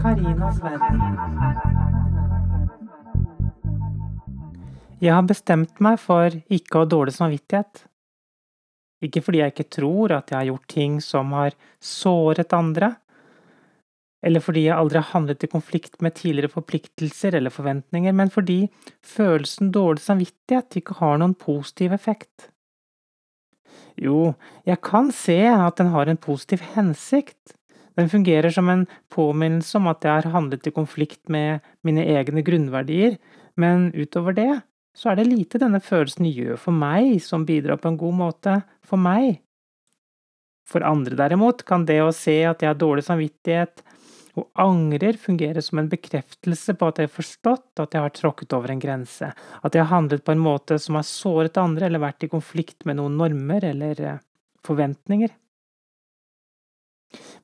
[0.00, 1.00] Karinas verden.
[5.00, 7.84] Jeg har bestemt meg for ikke å ha dårlig samvittighet.
[9.04, 12.94] Ikke fordi jeg ikke tror at jeg har gjort ting som har såret andre,
[14.20, 18.58] eller fordi jeg aldri har handlet i konflikt med tidligere forpliktelser eller forventninger, men fordi
[19.04, 22.50] følelsen dårlig samvittighet ikke har noen positiv effekt.
[24.00, 24.34] Jo,
[24.68, 27.56] jeg kan se at den har en positiv hensikt,
[28.00, 32.42] den fungerer som en påminnelse om at jeg har handlet i konflikt med mine egne
[32.46, 33.20] grunnverdier,
[33.60, 34.50] men utover det
[34.96, 38.56] så er det lite denne følelsen gjør for meg som bidrar på en god måte
[38.86, 39.38] for meg.
[40.70, 43.82] For andre derimot kan det å se at jeg har dårlig samvittighet
[44.38, 48.54] og angrer fungere som en bekreftelse på at jeg har forstått at jeg har tråkket
[48.56, 52.02] over en grense, at jeg har handlet på en måte som har såret andre eller
[52.02, 54.20] vært i konflikt med noen normer eller eh,
[54.66, 55.32] forventninger.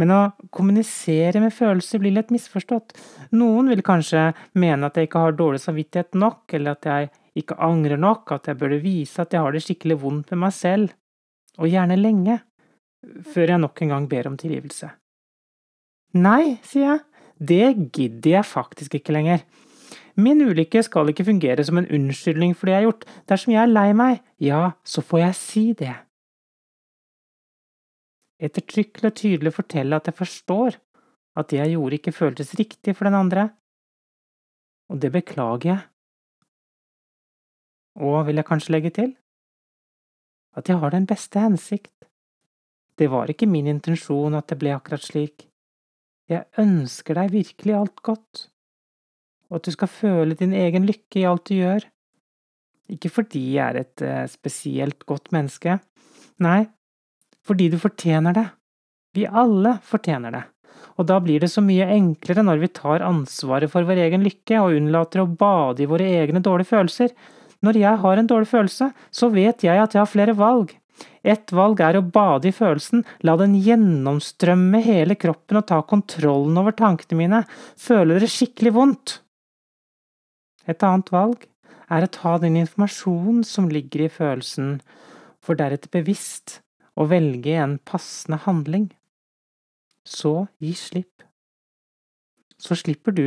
[0.00, 0.20] Men å
[0.54, 2.94] kommunisere med følelser blir lett misforstått.
[3.36, 7.10] Noen vil kanskje mene at jeg ikke har dårlig samvittighet nok, eller at jeg
[7.42, 10.56] ikke angrer nok, at jeg burde vise at jeg har det skikkelig vondt med meg
[10.56, 10.96] selv,
[11.60, 12.38] og gjerne lenge,
[13.32, 14.92] før jeg nok en gang ber om tilgivelse.
[16.22, 17.02] Nei, sier jeg,
[17.42, 19.44] det gidder jeg faktisk ikke lenger.
[20.20, 23.06] Min ulykke skal ikke fungere som en unnskyldning for det jeg har gjort.
[23.32, 25.94] Dersom jeg er lei meg, ja, så får jeg si det
[28.42, 30.78] ettertrykkelig og tydelig fortelle at jeg forstår
[31.38, 33.48] at det jeg gjorde ikke føltes riktig for den andre,
[34.92, 35.80] og det beklager jeg.
[38.02, 39.14] Og vil jeg kanskje legge til
[40.56, 41.94] at jeg har den beste hensikt.
[42.98, 45.46] Det var ikke min intensjon at det ble akkurat slik.
[46.28, 48.42] Jeg ønsker deg virkelig alt godt,
[49.48, 51.88] og at du skal føle din egen lykke i alt du gjør.
[52.92, 55.78] Ikke fordi jeg er et eh, spesielt godt menneske,
[56.44, 56.66] nei,
[57.46, 58.48] fordi du fortjener det.
[59.16, 60.42] Vi alle fortjener det.
[61.00, 64.60] Og da blir det så mye enklere når vi tar ansvaret for vår egen lykke
[64.60, 67.12] og unnlater å bade i våre egne dårlige følelser.
[67.62, 70.72] Når jeg har en dårlig følelse, så vet jeg at jeg har flere valg.
[71.22, 76.58] Ett valg er å bade i følelsen, la den gjennomstrømme hele kroppen og ta kontrollen
[76.58, 77.42] over tankene mine,
[77.78, 79.14] føle det skikkelig vondt.
[80.68, 81.46] Et annet valg
[81.92, 84.76] er å ta den informasjonen som ligger i følelsen,
[85.42, 86.60] for deretter bevisst
[86.98, 88.90] og velge en passende handling.
[90.04, 91.22] Så gi slipp.
[92.62, 93.26] Så slipper du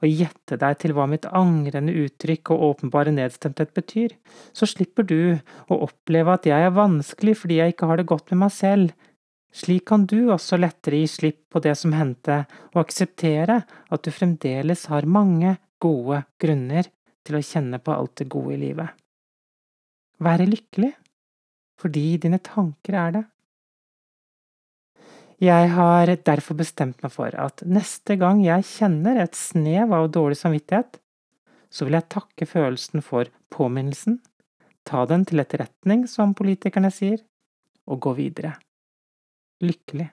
[0.00, 4.14] å gjette deg til hva mitt angrende uttrykk og åpenbare nedstemthet betyr.
[4.56, 5.36] Så slipper du
[5.68, 8.94] å oppleve at jeg er vanskelig fordi jeg ikke har det godt med meg selv.
[9.52, 14.12] Slik kan du også lettere gi slipp på det som hendte, og akseptere at du
[14.14, 16.86] fremdeles har mange gode grunner
[17.26, 18.94] til å kjenne på alt det gode i livet.
[20.22, 20.92] Være lykkelig
[21.80, 23.24] fordi dine tanker er det.
[25.40, 30.36] Jeg har derfor bestemt meg for at neste gang jeg kjenner et snev av dårlig
[30.36, 30.98] samvittighet,
[31.72, 34.18] så vil jeg takke følelsen for påminnelsen,
[34.84, 37.22] ta den til etterretning, som politikerne sier,
[37.88, 38.52] og gå videre.
[39.64, 40.10] Lykkelig.